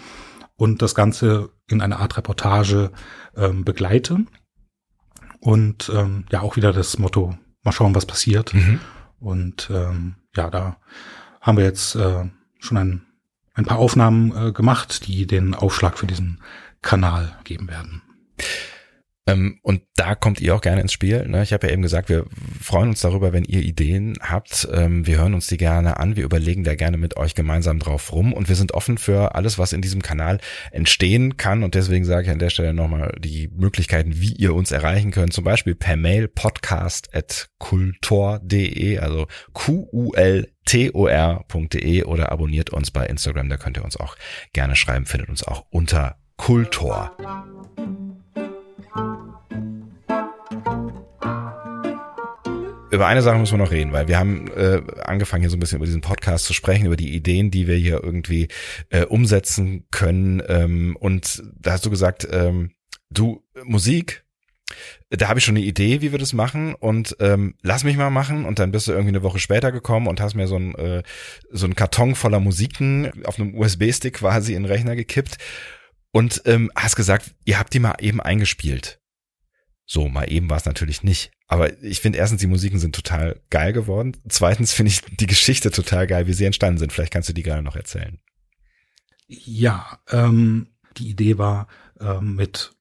und 0.60 0.82
das 0.82 0.94
Ganze 0.94 1.52
in 1.68 1.82
eine 1.82 2.00
Art 2.00 2.18
Reportage 2.18 2.92
ähm, 3.36 3.64
begleite. 3.64 4.26
Und 5.40 5.90
ähm, 5.96 6.26
ja, 6.32 6.42
auch 6.42 6.58
wieder 6.58 6.74
das 6.74 7.00
Motto, 7.00 7.38
mal 7.64 7.72
schauen, 7.72 7.96
was 7.96 8.06
passiert. 8.06 8.54
Mhm. 8.54 8.80
Und 9.20 9.70
ähm, 9.74 10.16
ja, 10.36 10.50
da 10.50 10.78
haben 11.40 11.58
wir 11.58 11.64
jetzt 11.64 11.96
äh, 11.96 12.26
schon 12.60 12.78
ein, 12.78 13.06
ein 13.54 13.66
paar 13.66 13.78
Aufnahmen 13.80 14.36
äh, 14.36 14.52
gemacht, 14.52 15.08
die 15.08 15.26
den 15.28 15.56
Aufschlag 15.56 15.98
für 15.98 16.08
diesen 16.08 16.42
Kanal 16.82 17.38
geben 17.46 17.70
werden. 17.70 18.02
Ähm, 19.30 19.60
und 19.62 19.84
da 19.96 20.16
kommt 20.16 20.42
ihr 20.42 20.56
auch 20.56 20.62
gerne 20.62 20.82
ins 20.82 20.94
Spiel. 20.94 21.28
Ne? 21.28 21.44
Ich 21.44 21.54
habe 21.54 21.68
ja 21.68 21.74
eben 21.74 21.84
gesagt, 21.84 22.10
wir 22.10 22.26
freuen 22.62 22.90
uns 22.90 23.02
darüber, 23.02 23.32
wenn 23.34 23.44
ihr 23.44 23.62
Ideen 23.62 24.16
habt. 24.22 24.68
Ähm, 24.72 25.06
wir 25.06 25.18
hören 25.18 25.34
uns 25.34 25.48
die 25.48 25.58
gerne 25.58 25.98
an. 25.98 26.16
Wir 26.16 26.24
überlegen 26.24 26.64
da 26.64 26.76
gerne 26.76 26.96
mit 26.98 27.18
euch 27.18 27.36
gemeinsam 27.36 27.80
drauf 27.80 28.12
rum. 28.12 28.34
Und 28.34 28.50
wir 28.50 28.56
sind 28.56 28.74
offen 28.74 28.98
für 28.98 29.36
alles, 29.36 29.60
was 29.60 29.74
in 29.74 29.82
diesem 29.82 30.02
Kanal 30.02 30.40
entstehen 30.72 31.36
kann. 31.38 31.64
Und 31.64 31.76
deswegen 31.76 32.06
sage 32.06 32.24
ich 32.24 32.32
an 32.32 32.40
der 32.40 32.50
Stelle 32.50 32.74
nochmal 32.74 33.16
die 33.20 33.50
Möglichkeiten, 33.50 34.20
wie 34.20 34.34
ihr 34.34 34.56
uns 34.56 34.72
erreichen 34.72 35.12
könnt. 35.12 35.34
Zum 35.34 35.44
Beispiel 35.44 35.76
per 35.76 35.98
Mail 35.98 36.28
podcast.kultor.de, 36.28 38.98
also 39.00 39.28
Q-U-L-T-O-R.de 39.54 40.54
oder 42.04 42.32
abonniert 42.32 42.70
uns 42.72 42.92
bei 42.92 43.06
Instagram. 43.06 43.50
Da 43.50 43.58
könnt 43.58 43.78
ihr 43.78 43.84
uns 43.84 43.98
auch 43.98 44.16
gerne 44.54 44.76
schreiben, 44.76 45.06
findet 45.06 45.30
uns 45.30 45.44
auch 45.44 45.66
unter 45.70 46.16
Kultor. 46.38 47.18
Über 52.92 53.08
eine 53.08 53.22
Sache 53.22 53.38
müssen 53.38 53.54
wir 53.54 53.64
noch 53.64 53.72
reden, 53.72 53.92
weil 53.92 54.08
wir 54.08 54.18
haben 54.18 54.48
äh, 54.52 54.82
angefangen 55.04 55.42
hier 55.42 55.50
so 55.50 55.58
ein 55.58 55.60
bisschen 55.60 55.78
über 55.78 55.86
diesen 55.86 56.02
Podcast 56.02 56.46
zu 56.46 56.54
sprechen, 56.54 56.86
über 56.86 56.96
die 56.96 57.14
Ideen, 57.14 57.52
die 57.52 57.68
wir 57.68 57.76
hier 57.76 58.04
irgendwie 58.04 58.48
äh, 58.90 59.06
umsetzen 59.06 59.86
können. 59.92 60.42
Ähm, 60.48 60.96
und 61.00 61.44
da 61.56 61.74
hast 61.74 61.86
du 61.86 61.90
gesagt, 61.90 62.28
ähm, 62.32 62.72
du 63.10 63.44
Musik, 63.64 64.26
da 65.10 65.28
habe 65.28 65.40
ich 65.40 65.46
schon 65.46 65.56
eine 65.56 65.66
Idee, 65.66 66.02
wie 66.02 66.12
wir 66.12 66.20
das 66.20 66.34
machen 66.34 66.76
und 66.76 67.16
ähm, 67.20 67.56
lass 67.62 67.84
mich 67.84 67.98
mal 67.98 68.12
machen 68.12 68.46
und 68.46 68.60
dann 68.60 68.72
bist 68.72 68.88
du 68.88 68.92
irgendwie 68.92 69.10
eine 69.10 69.24
Woche 69.24 69.40
später 69.40 69.72
gekommen 69.72 70.08
und 70.08 70.22
hast 70.22 70.36
mir 70.36 70.48
so 70.48 70.58
ein 70.58 70.76
äh, 70.76 71.04
so 71.50 71.66
ein 71.66 71.76
Karton 71.76 72.14
voller 72.16 72.40
Musiken 72.40 73.26
auf 73.26 73.40
einem 73.40 73.56
USB-Stick 73.56 74.16
quasi 74.16 74.54
in 74.54 74.64
den 74.64 74.72
Rechner 74.72 74.96
gekippt 74.96 75.38
und 76.12 76.44
ähm, 76.46 76.72
hast 76.76 76.96
gesagt, 76.96 77.36
ihr 77.46 77.58
habt 77.58 77.74
die 77.74 77.80
mal 77.80 77.96
eben 78.00 78.22
eingespielt. 78.22 79.00
So, 79.86 80.08
mal 80.08 80.32
eben 80.32 80.50
war 80.50 80.58
es 80.58 80.66
natürlich 80.66 81.02
nicht. 81.04 81.32
Aber 81.52 81.82
ich 81.82 82.00
finde 82.00 82.20
erstens, 82.20 82.42
die 82.42 82.48
Musiken 82.48 82.78
sind 82.78 82.94
total 82.94 83.42
geil 83.50 83.74
geworden. 83.74 84.16
Zweitens 84.30 84.72
finde 84.72 84.92
ich 84.92 85.02
die 85.02 85.26
Geschichte 85.26 85.72
total 85.72 86.06
geil, 86.06 86.28
wie 86.28 86.34
sie 86.34 86.46
entstanden 86.46 86.78
sind. 86.78 86.94
Vielleicht 86.94 87.12
kannst 87.12 87.28
du 87.28 87.34
die 87.34 87.42
gerne 87.42 87.64
noch 87.64 87.76
erzählen. 87.76 88.20
Ja, 89.28 90.00
ähm, 90.12 90.68
die 90.98 91.10
Idee 91.10 91.40
war, 91.40 91.68
ähm, 92.00 92.36
mit 92.36 92.74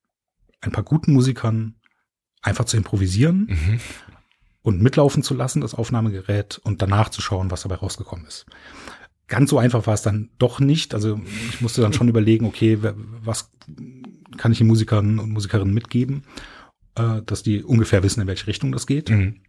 ein 0.61 0.71
paar 0.71 0.85
guten 0.85 1.15
Musikern 1.15 1.77
einfach 2.43 2.67
zu 2.67 2.77
improvisieren 2.77 3.47
mhm. 3.49 3.81
und 4.61 4.83
mitlaufen 4.83 5.23
zu 5.23 5.33
lassen, 5.33 5.63
das 5.63 5.75
Aufnahmegerät, 5.75 6.59
und 6.59 6.83
danach 6.83 7.09
zu 7.09 7.23
schauen, 7.23 7.51
was 7.51 7.63
dabei 7.63 7.77
rausgekommen 7.77 8.27
ist. 8.27 8.45
Ganz 9.29 9.49
so 9.49 9.59
einfach 9.59 9.87
war 9.87 9.95
es 9.95 10.03
dann 10.03 10.29
doch 10.39 10.61
nicht. 10.61 10.93
Also 10.95 11.19
ich 11.49 11.63
musste 11.63 11.81
dann 11.81 11.95
schon 11.95 12.09
überlegen, 12.09 12.45
okay, 12.45 12.79
was 13.23 13.51
kann 14.37 14.53
ich 14.53 14.59
den 14.59 14.67
Musikern 14.67 15.19
und 15.19 15.31
Musikerinnen 15.31 15.73
mitgeben? 15.73 16.25
Äh, 16.99 17.23
dass 17.25 17.43
die 17.43 17.62
ungefähr 17.62 18.02
wissen, 18.02 18.21
in 18.21 18.26
welche 18.26 18.47
Richtung 18.47 18.73
das 18.73 18.87
geht. 18.87 19.11
Mhm. 19.11 19.40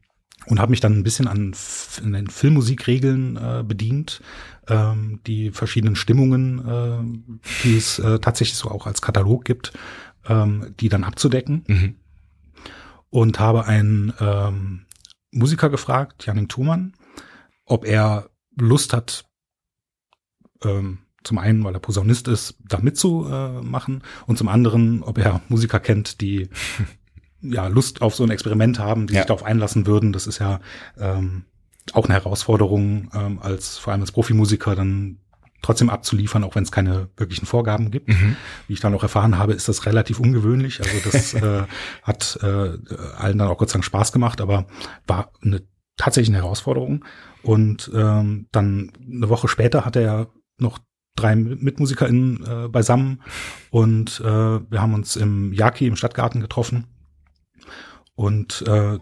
Und 0.45 0.59
habe 0.59 0.69
mich 0.69 0.79
dann 0.79 0.93
ein 0.93 1.03
bisschen 1.03 1.27
an 1.27 1.53
in 2.01 2.13
den 2.13 2.27
Filmmusikregeln 2.27 3.35
äh, 3.35 3.63
bedient, 3.63 4.21
ähm, 4.69 5.19
die 5.27 5.51
verschiedenen 5.51 5.97
Stimmungen, 5.97 6.59
äh, 6.65 7.39
die 7.63 7.75
es 7.75 7.99
äh, 7.99 8.19
tatsächlich 8.19 8.57
so 8.57 8.69
auch 8.69 8.87
als 8.87 9.01
Katalog 9.01 9.43
gibt, 9.43 9.73
ähm, 10.27 10.73
die 10.79 10.87
dann 10.87 11.03
abzudecken. 11.03 11.65
Mhm. 11.67 11.95
Und 13.09 13.39
habe 13.39 13.65
einen 13.65 14.13
ähm, 14.19 14.85
Musiker 15.31 15.69
gefragt, 15.69 16.25
Janning 16.25 16.47
Thumann, 16.47 16.93
ob 17.65 17.85
er 17.85 18.29
Lust 18.55 18.93
hat, 18.93 19.25
ähm, 20.63 20.99
zum 21.23 21.37
einen, 21.37 21.63
weil 21.63 21.73
er 21.73 21.79
Posaunist 21.79 22.27
ist, 22.27 22.55
da 22.65 22.79
mitzumachen 22.79 24.03
und 24.25 24.37
zum 24.37 24.47
anderen, 24.47 25.03
ob 25.03 25.17
er 25.17 25.41
Musiker 25.49 25.79
kennt, 25.79 26.21
die 26.21 26.49
ja, 27.41 27.67
Lust 27.67 28.01
auf 28.01 28.15
so 28.15 28.23
ein 28.23 28.31
Experiment 28.31 28.79
haben, 28.79 29.07
die 29.07 29.13
ja. 29.13 29.21
sich 29.21 29.27
darauf 29.27 29.43
einlassen 29.43 29.85
würden. 29.87 30.13
Das 30.13 30.27
ist 30.27 30.39
ja 30.39 30.59
ähm, 30.99 31.45
auch 31.93 32.05
eine 32.05 32.13
Herausforderung, 32.13 33.09
ähm, 33.13 33.39
als 33.41 33.77
vor 33.77 33.93
allem 33.93 34.01
als 34.01 34.11
Profimusiker 34.11 34.75
dann 34.75 35.19
trotzdem 35.61 35.89
abzuliefern, 35.89 36.43
auch 36.43 36.55
wenn 36.55 36.63
es 36.63 36.71
keine 36.71 37.09
wirklichen 37.17 37.45
Vorgaben 37.45 37.91
gibt. 37.91 38.07
Mhm. 38.07 38.37
Wie 38.67 38.73
ich 38.73 38.79
dann 38.79 38.93
auch 38.93 39.03
erfahren 39.03 39.37
habe, 39.37 39.53
ist 39.53 39.67
das 39.67 39.85
relativ 39.85 40.19
ungewöhnlich. 40.19 40.79
Also 40.79 40.97
das 41.03 41.33
äh, 41.35 41.63
hat 42.03 42.39
äh, 42.41 42.77
allen 43.17 43.37
dann 43.37 43.47
auch 43.49 43.57
Gott 43.57 43.69
sei 43.69 43.73
Dank 43.73 43.85
Spaß 43.85 44.11
gemacht, 44.11 44.41
aber 44.41 44.67
war 45.07 45.31
eine 45.43 45.61
tatsächlich 45.97 46.33
eine 46.33 46.43
Herausforderung. 46.43 47.03
Und 47.43 47.91
ähm, 47.93 48.47
dann 48.51 48.91
eine 49.05 49.29
Woche 49.29 49.47
später 49.47 49.85
hat 49.85 49.95
er 49.95 50.27
noch 50.57 50.79
drei 51.15 51.35
MitmusikerInnen 51.35 52.45
äh, 52.45 52.67
beisammen 52.69 53.21
und 53.71 54.21
äh, 54.21 54.23
wir 54.25 54.81
haben 54.81 54.93
uns 54.93 55.17
im 55.17 55.51
Yaki 55.51 55.85
im 55.87 55.97
Stadtgarten 55.97 56.39
getroffen 56.39 56.87
und 58.19 58.65
äh, 58.67 58.99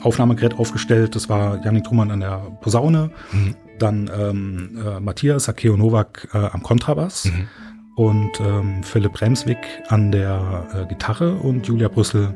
Aufnahmegerät 0.00 0.58
aufgestellt. 0.58 1.14
Das 1.14 1.28
war 1.28 1.62
Janik 1.62 1.84
Trumann 1.84 2.10
an 2.10 2.20
der 2.20 2.38
Posaune, 2.62 3.10
mhm. 3.32 3.54
dann 3.78 4.10
ähm, 4.18 4.78
äh, 4.82 4.98
Matthias 4.98 5.48
Akeo 5.50 5.76
Nowak 5.76 6.28
äh, 6.32 6.38
am 6.38 6.62
Kontrabass 6.62 7.26
mhm. 7.26 7.48
und 7.96 8.40
ähm, 8.40 8.82
Philipp 8.82 9.20
Remswick 9.20 9.58
an 9.88 10.10
der 10.10 10.66
äh, 10.74 10.86
Gitarre 10.86 11.34
und 11.34 11.66
Julia 11.66 11.88
Brüssel 11.88 12.34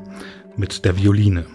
mit 0.57 0.85
der 0.85 0.99
Violine. 0.99 1.47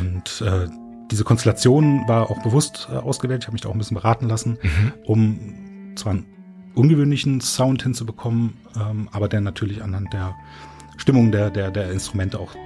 Und 0.00 0.42
äh, 0.44 0.66
diese 1.12 1.22
Konstellation 1.22 2.08
war 2.08 2.28
auch 2.28 2.42
bewusst 2.42 2.88
äh, 2.90 2.96
ausgewählt. 2.96 3.44
Ich 3.44 3.46
habe 3.46 3.54
mich 3.54 3.62
da 3.62 3.68
auch 3.68 3.74
ein 3.74 3.78
bisschen 3.78 3.96
beraten 3.96 4.28
lassen, 4.28 4.58
mhm. 4.60 4.92
um 5.04 5.92
zwar 5.94 6.14
einen 6.14 6.26
ungewöhnlichen 6.74 7.40
Sound 7.40 7.84
hinzubekommen, 7.84 8.54
ähm, 8.74 9.08
aber 9.12 9.28
der 9.28 9.42
natürlich 9.42 9.80
anhand 9.80 10.12
der 10.12 10.34
Stimmung 10.96 11.30
der, 11.30 11.50
der, 11.50 11.70
der 11.70 11.92
Instrumente 11.92 12.40
auch 12.40 12.56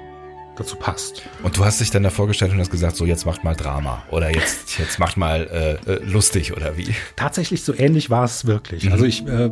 dazu 0.61 0.76
passt. 0.76 1.23
Und 1.43 1.57
du 1.57 1.64
hast 1.64 1.81
dich 1.81 1.90
dann 1.90 2.02
da 2.02 2.11
vorgestellt 2.11 2.52
und 2.52 2.59
hast 2.59 2.71
gesagt, 2.71 2.97
so 2.97 3.05
jetzt 3.05 3.26
macht 3.26 3.45
mal 3.45 3.55
Drama 3.55 4.02
oder 4.11 4.33
jetzt, 4.35 4.79
jetzt 4.79 4.99
macht 4.99 5.17
mal 5.17 5.79
äh, 5.87 5.90
äh, 5.90 6.05
lustig 6.05 6.57
oder 6.57 6.76
wie? 6.76 6.95
Tatsächlich 7.17 7.64
so 7.64 7.75
ähnlich 7.75 8.11
war 8.11 8.25
es 8.25 8.47
wirklich. 8.47 8.85
Mhm. 8.85 8.93
Also 8.93 9.05
ich, 9.05 9.26
äh, 9.26 9.50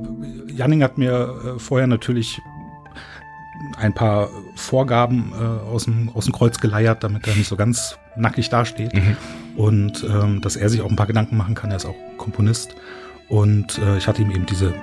Janning 0.49 0.83
hat 0.83 0.99
mir 0.99 1.57
äh, 1.57 1.59
vorher 1.59 1.87
natürlich 1.87 2.41
ein 3.77 3.93
paar 3.93 4.29
Vorgaben 4.55 5.33
äh, 5.33 5.43
aus, 5.43 5.85
dem, 5.85 6.11
aus 6.15 6.25
dem 6.25 6.33
Kreuz 6.33 6.59
geleiert, 6.59 7.03
damit 7.03 7.27
er 7.27 7.35
nicht 7.35 7.49
so 7.49 7.57
ganz 7.57 7.97
nackig 8.17 8.50
dasteht. 8.50 8.95
Mhm. 8.95 9.17
Und 9.57 10.05
ähm, 10.05 10.41
dass 10.41 10.57
er 10.57 10.69
sich 10.69 10.83
auch 10.83 10.91
ein 10.91 10.97
paar 10.97 11.07
Gedanken 11.07 11.37
machen 11.37 11.55
kann. 11.55 11.71
Er 11.71 11.77
ist 11.77 11.87
auch 11.87 11.97
Komponist. 12.17 12.75
Und 13.29 13.79
äh, 13.79 13.99
ich 13.99 14.07
hatte 14.07 14.23
ihm 14.23 14.31
eben 14.31 14.47
diese 14.47 14.75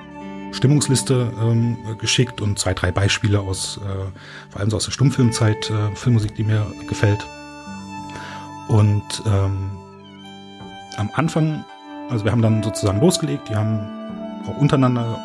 Stimmungsliste 0.56 1.32
ähm, 1.40 1.76
geschickt 1.98 2.40
und 2.40 2.58
zwei, 2.58 2.74
drei 2.74 2.90
Beispiele 2.90 3.40
aus, 3.40 3.78
äh, 3.78 4.50
vor 4.50 4.60
allem 4.60 4.70
so 4.70 4.76
aus 4.76 4.86
der 4.86 4.92
Stummfilmzeit, 4.92 5.70
äh, 5.70 5.94
Filmmusik, 5.94 6.34
die 6.34 6.44
mir 6.44 6.66
gefällt. 6.88 7.26
Und 8.68 9.22
ähm, 9.26 9.70
am 10.96 11.10
Anfang, 11.14 11.64
also 12.10 12.24
wir 12.24 12.32
haben 12.32 12.42
dann 12.42 12.62
sozusagen 12.62 13.00
losgelegt, 13.00 13.48
die 13.48 13.54
haben 13.54 13.80
auch 14.48 14.56
untereinander 14.56 15.18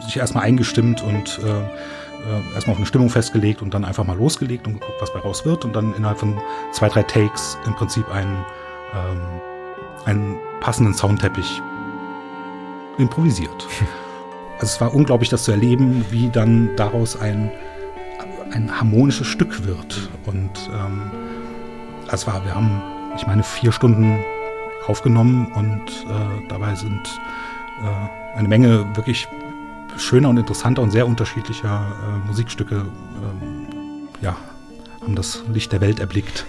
sich 0.00 0.16
erstmal 0.16 0.44
eingestimmt 0.44 1.02
und 1.02 1.40
äh, 1.44 1.50
äh, 1.50 2.54
erstmal 2.54 2.72
auf 2.72 2.78
eine 2.78 2.86
Stimmung 2.86 3.10
festgelegt 3.10 3.60
und 3.60 3.74
dann 3.74 3.84
einfach 3.84 4.04
mal 4.04 4.16
losgelegt 4.16 4.66
und 4.66 4.74
geguckt, 4.74 4.98
was 5.00 5.12
bei 5.12 5.18
raus 5.18 5.44
wird 5.44 5.64
und 5.64 5.74
dann 5.74 5.94
innerhalb 5.94 6.18
von 6.18 6.38
zwei, 6.72 6.88
drei 6.88 7.02
Takes 7.02 7.58
im 7.66 7.74
Prinzip 7.74 8.08
einen, 8.10 8.44
ähm, 8.94 9.20
einen 10.04 10.36
passenden 10.60 10.94
Soundteppich 10.94 11.60
improvisiert. 12.98 13.66
Also 14.58 14.74
es 14.74 14.80
war 14.80 14.94
unglaublich, 14.94 15.30
das 15.30 15.44
zu 15.44 15.52
erleben, 15.52 16.04
wie 16.10 16.28
dann 16.28 16.76
daraus 16.76 17.18
ein, 17.18 17.50
ein 18.50 18.78
harmonisches 18.78 19.26
Stück 19.26 19.64
wird. 19.64 20.10
Und 20.26 20.50
ähm, 20.70 21.10
es 22.12 22.26
war, 22.26 22.44
wir 22.44 22.54
haben, 22.54 22.82
ich 23.16 23.26
meine, 23.26 23.42
vier 23.42 23.72
Stunden 23.72 24.22
aufgenommen 24.86 25.46
und 25.54 25.90
äh, 26.10 26.48
dabei 26.48 26.74
sind 26.74 27.20
äh, 27.82 28.36
eine 28.36 28.48
Menge 28.48 28.84
wirklich 28.96 29.28
schöner 29.96 30.28
und 30.28 30.36
interessanter 30.36 30.82
und 30.82 30.90
sehr 30.90 31.06
unterschiedlicher 31.06 31.86
äh, 32.02 32.26
Musikstücke 32.26 32.74
ähm, 32.74 34.08
ja, 34.20 34.36
haben 35.00 35.14
das 35.14 35.42
Licht 35.52 35.72
der 35.72 35.80
Welt 35.80 36.00
erblickt. 36.00 36.46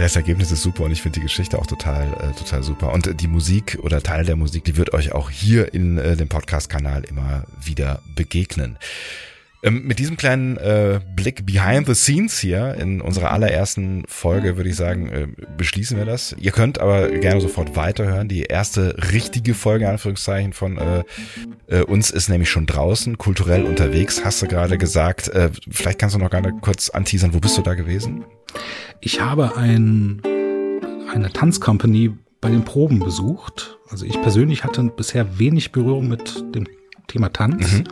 Das 0.00 0.14
Ergebnis 0.14 0.52
ist 0.52 0.62
super 0.62 0.84
und 0.84 0.92
ich 0.92 1.00
finde 1.00 1.20
die 1.20 1.22
Geschichte 1.22 1.58
auch 1.58 1.66
total, 1.66 2.12
äh, 2.20 2.38
total 2.38 2.62
super. 2.62 2.92
Und 2.92 3.20
die 3.20 3.28
Musik 3.28 3.78
oder 3.82 4.02
Teil 4.02 4.26
der 4.26 4.36
Musik, 4.36 4.62
die 4.64 4.76
wird 4.76 4.92
euch 4.92 5.12
auch 5.12 5.30
hier 5.30 5.72
in 5.72 5.96
äh, 5.96 6.16
dem 6.16 6.28
Podcast-Kanal 6.28 7.04
immer 7.04 7.44
wieder 7.62 8.02
begegnen. 8.14 8.78
Ähm, 9.62 9.86
mit 9.86 9.98
diesem 9.98 10.16
kleinen 10.16 10.56
äh, 10.58 11.00
Blick 11.14 11.46
behind 11.46 11.86
the 11.86 11.94
scenes 11.94 12.38
hier 12.38 12.74
in 12.74 13.00
unserer 13.00 13.32
allerersten 13.32 14.04
Folge 14.06 14.56
würde 14.56 14.70
ich 14.70 14.76
sagen, 14.76 15.08
äh, 15.08 15.26
beschließen 15.56 15.96
wir 15.96 16.04
das. 16.04 16.36
Ihr 16.38 16.52
könnt 16.52 16.78
aber 16.78 17.08
gerne 17.08 17.40
sofort 17.40 17.74
weiterhören. 17.74 18.28
Die 18.28 18.42
erste 18.42 18.96
richtige 19.12 19.54
Folge, 19.54 19.88
Anführungszeichen, 19.88 20.52
von 20.52 20.78
äh, 20.78 21.04
äh, 21.68 21.82
uns 21.82 22.10
ist 22.10 22.28
nämlich 22.28 22.50
schon 22.50 22.66
draußen, 22.66 23.18
kulturell 23.18 23.64
unterwegs, 23.64 24.24
hast 24.24 24.42
du 24.42 24.46
gerade 24.46 24.78
gesagt. 24.78 25.28
Äh, 25.28 25.50
vielleicht 25.70 25.98
kannst 25.98 26.14
du 26.14 26.18
noch 26.18 26.30
gerne 26.30 26.52
kurz 26.60 26.90
anteasern, 26.90 27.34
wo 27.34 27.40
bist 27.40 27.56
du 27.56 27.62
da 27.62 27.74
gewesen? 27.74 28.24
Ich 29.00 29.20
habe 29.20 29.56
ein, 29.56 30.20
eine 31.12 31.32
Tanzcompany 31.32 32.12
bei 32.40 32.50
den 32.50 32.64
Proben 32.64 33.00
besucht. 33.00 33.78
Also 33.88 34.04
ich 34.04 34.20
persönlich 34.20 34.64
hatte 34.64 34.82
bisher 34.84 35.38
wenig 35.38 35.72
Berührung 35.72 36.08
mit 36.08 36.44
dem 36.54 36.66
Thema 37.06 37.32
Tanz. 37.32 37.72
Mhm. 37.72 37.84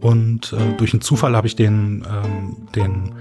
Und 0.00 0.52
äh, 0.52 0.76
durch 0.76 0.92
einen 0.92 1.00
Zufall 1.00 1.34
habe 1.34 1.46
ich 1.46 1.56
den, 1.56 2.06
ähm, 2.06 2.68
den 2.74 3.14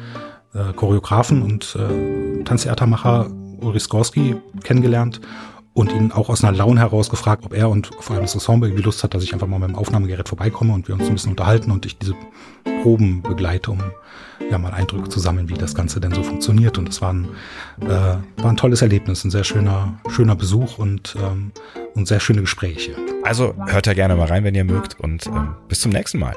äh, 0.53 0.73
Choreografen 0.73 1.41
und 1.41 1.77
äh, 1.77 2.43
Tanztheatermacher 2.43 3.29
Ulrich 3.61 3.83
Skorski 3.83 4.35
kennengelernt 4.63 5.21
und 5.73 5.91
ihn 5.91 6.11
auch 6.11 6.29
aus 6.29 6.43
einer 6.43 6.55
Laune 6.55 6.79
heraus 6.79 7.09
gefragt, 7.09 7.45
ob 7.45 7.53
er 7.53 7.69
und 7.69 7.89
vor 7.99 8.15
allem 8.15 8.23
das 8.23 8.35
Ensemble 8.35 8.69
irgendwie 8.69 8.83
Lust 8.83 9.03
hat, 9.03 9.13
dass 9.13 9.23
ich 9.23 9.33
einfach 9.33 9.47
mal 9.47 9.59
mit 9.59 9.69
dem 9.69 9.75
Aufnahmegerät 9.75 10.29
vorbeikomme 10.29 10.73
und 10.73 10.87
wir 10.87 10.95
uns 10.95 11.07
ein 11.07 11.13
bisschen 11.13 11.31
unterhalten 11.31 11.71
und 11.71 11.85
ich 11.85 11.97
diese 11.97 12.13
Proben 12.83 13.21
begleite, 13.23 13.71
um 13.71 13.79
ja 14.51 14.57
mal 14.57 14.71
Eindrücke 14.71 15.09
zu 15.09 15.19
sammeln, 15.19 15.49
wie 15.49 15.53
das 15.53 15.73
Ganze 15.73 15.99
denn 15.99 16.13
so 16.13 16.21
funktioniert. 16.21 16.77
Und 16.77 16.89
es 16.89 17.01
war 17.01 17.13
ein, 17.13 17.27
äh, 17.81 17.87
war 17.87 18.49
ein 18.49 18.57
tolles 18.57 18.81
Erlebnis, 18.81 19.23
ein 19.23 19.31
sehr 19.31 19.43
schöner, 19.43 19.99
schöner 20.09 20.35
Besuch 20.35 20.77
und, 20.77 21.15
ähm, 21.21 21.51
und 21.95 22.07
sehr 22.07 22.19
schöne 22.19 22.41
Gespräche. 22.41 22.95
Also 23.23 23.55
hört 23.67 23.87
da 23.87 23.93
gerne 23.93 24.15
mal 24.15 24.27
rein, 24.27 24.43
wenn 24.43 24.55
ihr 24.55 24.65
mögt 24.65 24.99
und 24.99 25.25
ähm, 25.27 25.55
bis 25.67 25.81
zum 25.81 25.91
nächsten 25.91 26.19
Mal. 26.19 26.35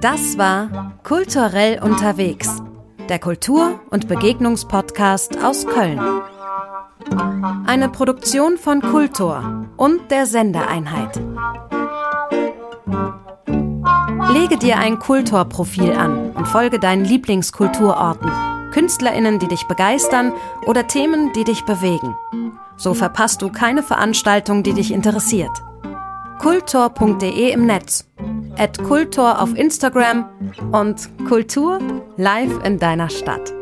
Das 0.00 0.36
war 0.36 0.92
Kulturell 1.04 1.80
unterwegs, 1.80 2.60
der 3.08 3.18
Kultur- 3.18 3.80
und 3.90 4.08
Begegnungspodcast 4.08 5.42
aus 5.42 5.66
Köln. 5.66 6.00
Eine 7.66 7.88
Produktion 7.88 8.58
von 8.58 8.80
Kultor 8.80 9.66
und 9.76 10.10
der 10.10 10.26
Sendeeinheit. 10.26 11.20
Lege 14.32 14.56
dir 14.56 14.78
ein 14.78 14.98
Kultor-Profil 14.98 15.92
an 15.92 16.32
und 16.32 16.48
folge 16.48 16.78
deinen 16.78 17.04
Lieblingskulturorten, 17.04 18.30
KünstlerInnen, 18.72 19.38
die 19.38 19.48
dich 19.48 19.66
begeistern 19.68 20.32
oder 20.66 20.86
Themen, 20.86 21.32
die 21.32 21.44
dich 21.44 21.64
bewegen. 21.64 22.16
So 22.76 22.94
verpasst 22.94 23.42
du 23.42 23.50
keine 23.50 23.82
Veranstaltung, 23.82 24.62
die 24.62 24.72
dich 24.72 24.92
interessiert 24.92 25.62
kultor.de 26.42 27.52
im 27.52 27.66
Netz, 27.66 28.04
at 28.56 28.82
Kultor 28.84 29.40
auf 29.40 29.56
Instagram 29.56 30.28
und 30.72 31.08
Kultur 31.26 31.80
live 32.16 32.62
in 32.64 32.78
deiner 32.78 33.08
Stadt. 33.08 33.52